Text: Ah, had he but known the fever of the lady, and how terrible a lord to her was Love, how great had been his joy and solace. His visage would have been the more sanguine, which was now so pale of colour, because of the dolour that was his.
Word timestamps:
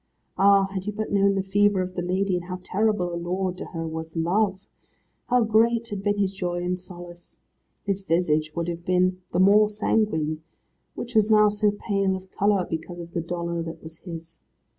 Ah, 0.35 0.63
had 0.73 0.85
he 0.85 0.91
but 0.91 1.11
known 1.11 1.35
the 1.35 1.43
fever 1.43 1.79
of 1.79 1.93
the 1.93 2.01
lady, 2.01 2.33
and 2.35 2.45
how 2.45 2.59
terrible 2.63 3.13
a 3.13 3.15
lord 3.15 3.55
to 3.59 3.65
her 3.65 3.85
was 3.87 4.15
Love, 4.15 4.61
how 5.29 5.43
great 5.43 5.89
had 5.89 6.01
been 6.01 6.17
his 6.17 6.33
joy 6.33 6.63
and 6.63 6.79
solace. 6.79 7.37
His 7.83 8.01
visage 8.01 8.51
would 8.55 8.67
have 8.67 8.83
been 8.83 9.21
the 9.31 9.39
more 9.39 9.69
sanguine, 9.69 10.41
which 10.95 11.13
was 11.13 11.29
now 11.29 11.49
so 11.49 11.69
pale 11.69 12.15
of 12.15 12.31
colour, 12.31 12.65
because 12.67 12.97
of 12.97 13.13
the 13.13 13.21
dolour 13.21 13.61
that 13.61 13.83
was 13.83 13.99
his. 13.99 14.39